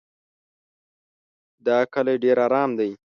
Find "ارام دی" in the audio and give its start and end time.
2.47-2.91